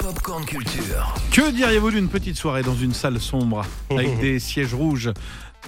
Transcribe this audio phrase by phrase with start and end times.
[0.00, 1.14] Popcorn Culture.
[1.30, 5.10] Que diriez-vous d'une petite soirée dans une salle sombre avec des sièges rouges?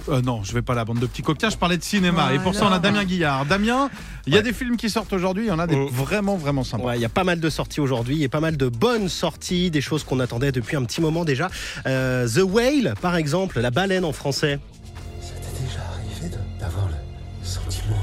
[0.09, 2.33] Euh, non, je vais pas à la bande de petits coquins, je parlais de cinéma.
[2.33, 3.45] Et pour ça, on a Damien Guillard.
[3.45, 3.89] Damien,
[4.25, 5.87] il y a des films qui sortent aujourd'hui, il y en a des Mm.
[5.89, 6.83] vraiment, vraiment sympas.
[6.83, 9.69] Ouais, il y a pas mal de sorties aujourd'hui et pas mal de bonnes sorties,
[9.69, 11.49] des choses qu'on attendait depuis un petit moment déjà.
[11.85, 14.59] Euh, The Whale, par exemple, la baleine en français.
[15.21, 18.01] Ça t'est déjà arrivé d'avoir le sentiment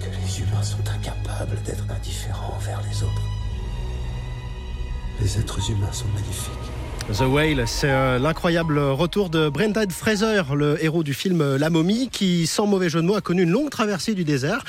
[0.00, 3.22] que les humains sont incapables d'être indifférents envers les autres?
[5.20, 6.52] Les êtres humains sont magnifiques.
[7.10, 11.70] The Whale, c'est euh, l'incroyable retour de Brendan Fraser, le héros du film euh, La
[11.70, 14.62] momie, qui, sans mauvais jeu de mots, a connu une longue traversée du désert.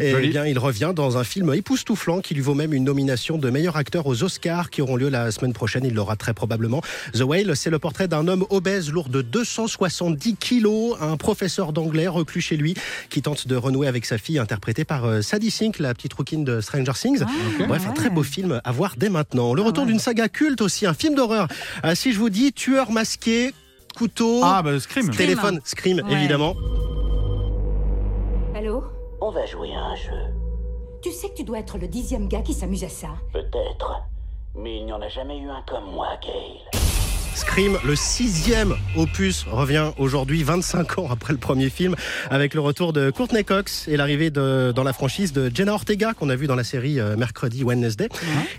[0.00, 3.38] Et eh bien, il revient dans un film époustouflant qui lui vaut même une nomination
[3.38, 5.84] de meilleur acteur aux Oscars qui auront lieu la semaine prochaine.
[5.84, 6.82] Il l'aura très probablement.
[7.12, 12.08] The Whale, c'est le portrait d'un homme obèse, lourd de 270 kilos, un professeur d'anglais
[12.08, 12.74] reclus chez lui,
[13.08, 16.42] qui tente de renouer avec sa fille, interprétée par euh, Sadie Sink, la petite rouquine
[16.42, 17.22] de Stranger Things.
[17.68, 19.54] Bref, un très beau film à voir dès maintenant.
[19.54, 21.46] Le retour d'une saga culte aussi, un film d'horreur.
[21.84, 23.52] Euh, si je vous dis tueur masqué,
[23.96, 25.10] couteau, Ah, bah, Scream.
[25.10, 26.12] téléphone, Scream, Ouais.
[26.12, 26.54] évidemment.
[28.54, 28.84] Allô
[29.20, 30.32] On va jouer à un jeu.
[31.02, 33.08] Tu sais que tu dois être le dixième gars qui s'amuse à ça.
[33.32, 34.00] Peut-être.
[34.54, 36.60] Mais il n'y en a jamais eu un comme moi, Gail.
[37.34, 41.96] Scream, le sixième opus, revient aujourd'hui, 25 ans après le premier film,
[42.30, 46.14] avec le retour de Courtney Cox et l'arrivée de- dans la franchise de Jenna Ortega,
[46.14, 48.08] qu'on a vu dans la série euh, Mercredi Wednesday.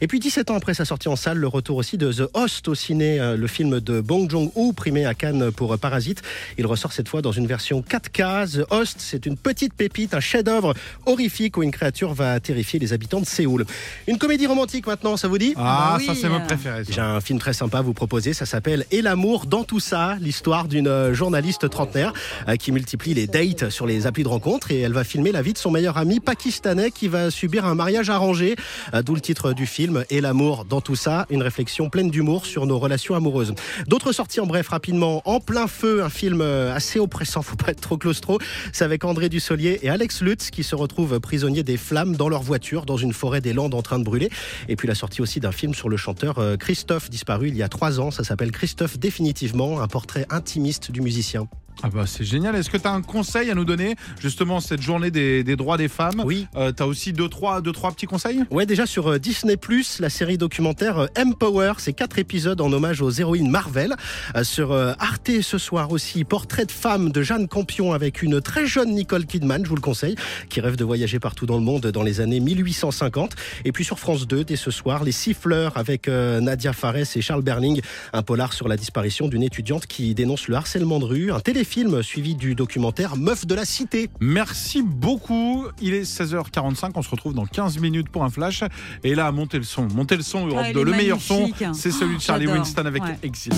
[0.02, 2.68] Et puis 17 ans après sa sortie en salle, le retour aussi de The Host
[2.68, 6.22] au ciné, euh, le film de Bong Joon-ho, primé à Cannes pour euh, Parasite.
[6.58, 8.58] Il ressort cette fois dans une version 4K.
[8.62, 10.74] The Host, c'est une petite pépite, un chef-d'œuvre
[11.06, 13.66] horrifique où une créature va terrifier les habitants de Séoul.
[14.08, 15.54] Une comédie romantique maintenant, ça vous dit?
[15.56, 16.06] Ah, Bah oui.
[16.08, 16.84] ça, c'est mon préféré.
[16.90, 20.18] j'ai un film très sympa à vous proposer, ça s'appelle Et l'amour dans tout ça,
[20.20, 22.14] l'histoire d'une euh, journaliste trentenaire
[22.48, 25.44] euh, qui multiplie les dates sur les applis de rencontre et elle va filmer la
[25.44, 28.56] vie de son meilleur ami pakistanais qui va subir un mariage arrangé,
[28.96, 32.48] euh, d'où le titre du film Et l'amour dans tout ça, une réflexion pleine d'humour
[32.48, 33.54] sur nos relations amoureuses.
[33.88, 37.82] D'autres sorties en bref rapidement, En plein feu, un film assez oppressant, faut pas être
[37.82, 38.40] trop claustro,
[38.74, 42.42] c'est avec André Dussolier et Alex Lutz qui se retrouvent prisonniers des flammes dans leur
[42.42, 44.32] voiture dans une forêt des Landes en train de brûler.
[44.70, 47.70] Et puis la sortie aussi d'un film sur le chanteur Christophe, disparu il y a
[47.70, 48.10] trois ans.
[48.10, 51.50] Ça s'appelle Christophe définitivement, un portrait intimiste du musicien.
[51.88, 52.56] Ah bah c'est génial.
[52.56, 55.78] Est-ce que tu as un conseil à nous donner justement cette journée des, des droits
[55.78, 56.24] des femmes?
[56.26, 56.48] Oui.
[56.56, 58.44] Euh, tu as aussi deux trois, deux, trois petits conseils?
[58.50, 59.56] Ouais, déjà sur euh, Disney+,
[60.00, 63.94] la série documentaire euh, Empower, c'est quatre épisodes en hommage aux héroïnes Marvel.
[64.36, 68.42] Euh, sur euh, Arte ce soir aussi, portrait de femme de Jeanne Campion avec une
[68.42, 70.16] très jeune Nicole Kidman, je vous le conseille,
[70.50, 73.36] qui rêve de voyager partout dans le monde dans les années 1850.
[73.64, 77.22] Et puis sur France 2, dès ce soir, Les Siffleurs avec euh, Nadia Fares et
[77.22, 77.80] Charles Berling,
[78.12, 81.75] un polar sur la disparition d'une étudiante qui dénonce le harcèlement de rue, un téléfilm
[82.04, 84.10] suivi du documentaire Meuf de la Cité.
[84.22, 85.66] Merci beaucoup.
[85.82, 86.92] Il est 16h45.
[86.96, 88.64] On se retrouve dans 15 minutes pour un flash.
[89.04, 89.88] Et là, montez le son.
[89.94, 90.80] Montez le son, Europe Ah, il 2.
[90.80, 92.62] est Le meilleur son, c'est celui de Charlie J'adore.
[92.64, 93.18] Winston avec Ouais.
[93.24, 93.54] Exit.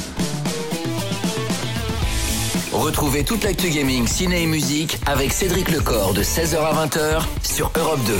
[2.71, 7.71] Retrouvez toute l'actu gaming, ciné et musique avec Cédric Lecor de 16h à 20h sur
[7.77, 8.13] Europe 2.